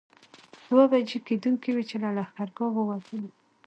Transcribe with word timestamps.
دوه 0.69 0.83
بجې 0.91 1.19
کېدونکې 1.27 1.69
وې 1.73 1.83
چې 1.89 1.95
له 2.03 2.09
لښکرګاه 2.17 2.71
ووتلو. 2.73 3.29